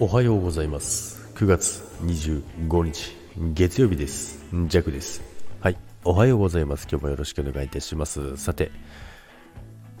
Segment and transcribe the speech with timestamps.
[0.00, 1.30] おはようございます。
[1.36, 3.16] 9月25日
[3.54, 4.44] 月曜日です。
[4.66, 5.22] ジャクです。
[5.60, 5.76] はい。
[6.02, 6.88] おはようございます。
[6.90, 8.36] 今日もよろしくお願いいたします。
[8.36, 8.72] さて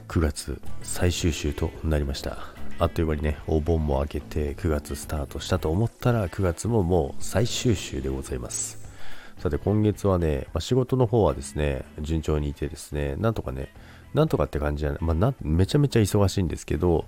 [0.08, 2.38] 9月最終週となりました。
[2.80, 8.84] あっという間にねお盆も明けて9月スタートしたと思ったら9月ももう最終週でございます。
[9.38, 13.72] さて今月はね、まあ、仕事の方はですね順調にいてですねなんとかね
[14.12, 17.04] なんとかって感じじゃない、まあ、なめちゃめちゃ忙しいんですけど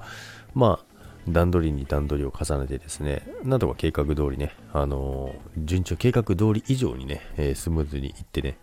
[0.55, 0.86] まあ
[1.29, 8.57] 段取りに段取りを重ねてですね、なんとか計画通りね、あのー、順調、計画通り以上にね、えー、スムーズにいってね、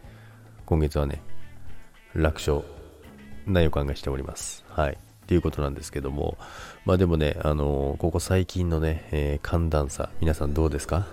[0.65, 1.21] 今月はね、
[2.13, 2.61] 楽勝
[3.45, 4.63] な予感がしております。
[4.69, 4.93] はい。
[4.93, 6.37] っていうことなんですけども、
[6.85, 11.07] まあでもね、あのー、ここ最近のね、え寒暖差、皆さんどうですか？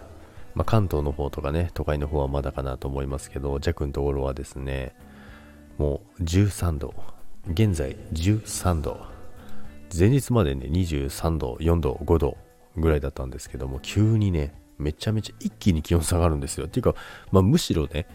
[0.55, 4.97] まあ、関東の方とかね、都会の方はまだかなと思いますけど、弱のところはですね、
[5.79, 6.93] もう13度、
[7.49, 9.01] 現在13度、
[9.97, 12.37] 前日までね、23度、4度、5度
[12.77, 16.67] ぐらいだったんですけども、急にね、めちゃめちゃ一気に気温下がるんですよ。
[16.67, 16.95] っていうか、
[17.33, 18.07] まあ、むしろね、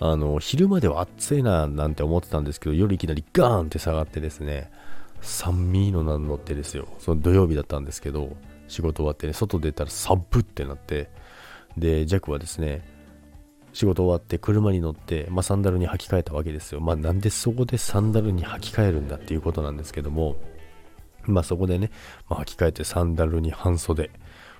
[0.00, 4.70] あの、昼までは暑いななんて思ってたんですけど、夜いきなりガーンって下がってですね、
[5.20, 6.88] 寒いのなんのってですよ。
[6.98, 8.36] その土曜日だったんですけど、
[8.68, 11.08] 仕事終わってね、外出たら寒ってなって、
[11.76, 12.82] で、ジャックはですね、
[13.72, 16.80] 仕事終わって車に乗って、まあ、サンダルに履き替えたわけですよ。
[16.80, 20.36] まあ、なんでそこでサンダルに履き替えるんだっていうことなんですけども、
[21.32, 21.90] まあそこでね、
[22.28, 24.10] まあ、履き替えてサンダルに半袖。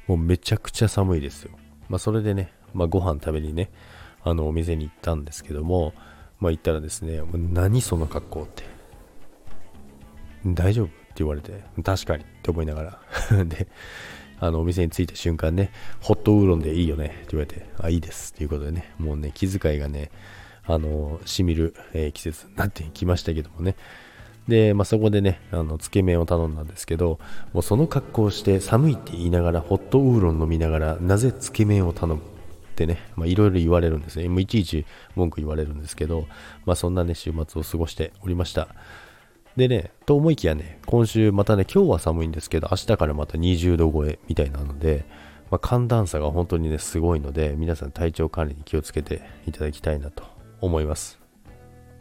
[0.07, 1.51] もうめちゃくちゃ寒いですよ。
[1.89, 3.71] まあそれでね、まあご飯食べにね、
[4.23, 5.95] あのお店に行ったんですけども、
[6.41, 8.65] まあ行ったらですね、何その格好って。
[10.47, 12.99] 大丈夫って言われて、確かにって思いなが
[13.31, 13.67] ら で、
[14.41, 15.71] あのお店に着いた瞬間ね、
[16.01, 20.11] ホットウーロンでいいよねって言われて、あ、いいですっていうことでね、もうね、気遣いがね、
[20.67, 23.77] あの、しみる、えー、季節になってきましたけどもね、
[24.49, 27.19] で、まあ、そこでね、あの、つけ麺を頼んだんですけど、
[27.53, 34.29] もうその格好をして寒いって言いながら、ホットウーロン飲みながら、なぜつけ麺を頼むってね、ま、いろいろ言われるんですね。
[34.29, 34.85] もういちいち
[35.15, 36.27] 文句言われるんですけど、
[36.67, 38.69] まあ、そんなね、週末を過ごしておりました。
[39.57, 45.07] でね、と思いきやね、今週またね、今日は寒いんですけど、明日からまた20度超えみたいなので、
[45.51, 50.25] まあ、寒暖差が本当にね、すごいので、皆さん体調管理に気をつけていただきたいなと
[50.61, 51.21] 思います。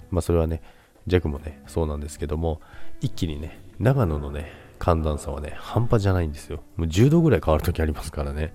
[0.10, 0.62] まあ、それはね、
[1.08, 2.62] 弱もね、そうなんですけども、
[3.02, 6.64] 一気にね、長野のね、寒暖差はね、半端じゃないんですよ。
[6.76, 8.54] もう10度ぐらい変わるときありますからね。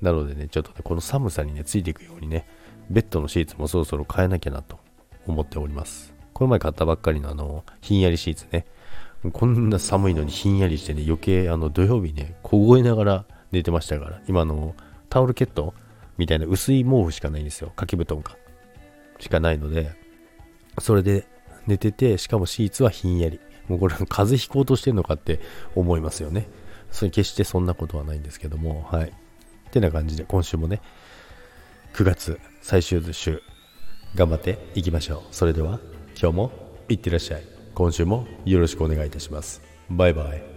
[0.00, 2.46] なのでね、ちょっとね、この寒さにね、ついていくようにね、
[2.90, 4.78] ベッドのシーツもそろそろ変えなきゃなと
[5.26, 6.14] 思っております。
[6.32, 8.66] この前買ったばっかりのあの、ひんやりシーツね。
[9.32, 14.74] こんな寒いのにひんやりしてね、余計あの土曜日ね、凍えながら寝てましたから、今の
[15.08, 15.74] タオルケット
[16.18, 17.68] みたいな薄い毛布しかないんですよ。
[17.68, 18.36] 掛け布団か。
[19.18, 19.92] しかないので、
[20.78, 21.26] それで
[21.66, 23.40] 寝てて、しかもシーツはひんやり。
[23.68, 24.04] もうこれ風
[24.34, 25.40] 邪ひこうとしてるのかって
[25.74, 26.48] 思いますよね。
[26.90, 29.08] それ決してそんなことはないんですけども、はい。
[29.08, 29.12] っ
[29.70, 30.80] てな感じで今週もね、
[31.94, 33.42] 9月最終週、
[34.14, 35.34] 頑張っていきましょう。
[35.34, 35.80] それでは
[36.20, 36.52] 今日も
[36.88, 37.42] いってらっしゃい。
[37.74, 39.62] 今週もよろしくお願いいたします。
[39.90, 40.55] バイバイ。